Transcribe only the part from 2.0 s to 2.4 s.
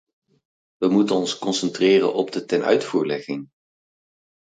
op